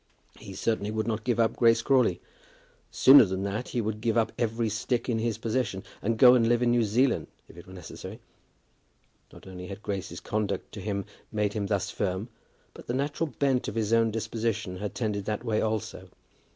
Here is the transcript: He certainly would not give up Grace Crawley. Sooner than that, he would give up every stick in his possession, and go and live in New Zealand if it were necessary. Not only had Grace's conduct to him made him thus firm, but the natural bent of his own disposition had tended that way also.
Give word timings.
He 0.39 0.55
certainly 0.55 0.89
would 0.89 1.05
not 1.07 1.23
give 1.23 1.39
up 1.39 1.55
Grace 1.55 1.83
Crawley. 1.83 2.19
Sooner 2.89 3.23
than 3.23 3.43
that, 3.43 3.67
he 3.67 3.81
would 3.81 4.01
give 4.01 4.17
up 4.17 4.31
every 4.35 4.67
stick 4.67 5.07
in 5.07 5.19
his 5.19 5.37
possession, 5.37 5.83
and 6.01 6.17
go 6.17 6.33
and 6.33 6.49
live 6.49 6.63
in 6.63 6.71
New 6.71 6.81
Zealand 6.83 7.27
if 7.47 7.55
it 7.55 7.67
were 7.67 7.73
necessary. 7.73 8.19
Not 9.31 9.45
only 9.45 9.67
had 9.67 9.83
Grace's 9.83 10.19
conduct 10.19 10.71
to 10.71 10.81
him 10.81 11.05
made 11.31 11.53
him 11.53 11.67
thus 11.67 11.91
firm, 11.91 12.29
but 12.73 12.87
the 12.87 12.95
natural 12.95 13.27
bent 13.27 13.67
of 13.67 13.75
his 13.75 13.93
own 13.93 14.09
disposition 14.09 14.77
had 14.77 14.95
tended 14.95 15.25
that 15.25 15.43
way 15.43 15.61
also. 15.61 16.09